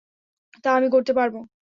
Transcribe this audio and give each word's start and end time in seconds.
তা 0.63 0.69
আমি 0.77 0.87
করতে 0.89 1.11
পারবো। 1.13 1.39